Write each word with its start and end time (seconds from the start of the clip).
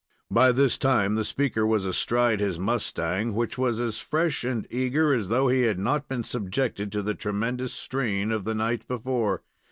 By 0.31 0.51
this 0.51 0.79
time 0.79 1.13
the 1.13 1.23
speaker 1.23 1.63
was 1.63 1.85
astride 1.85 2.39
his 2.39 2.57
mustang, 2.57 3.35
which 3.35 3.55
was 3.59 3.79
as 3.79 3.99
fresh 3.99 4.43
and 4.43 4.65
eager 4.71 5.13
as 5.13 5.29
though 5.29 5.47
he 5.47 5.61
had 5.61 5.77
not 5.77 6.07
been 6.07 6.23
subjected 6.23 6.91
to 6.93 7.03
the 7.03 7.13
tremendous 7.13 7.71
strain 7.73 8.31
of 8.31 8.43
the 8.43 8.55
night 8.55 8.87
before. 8.87 9.43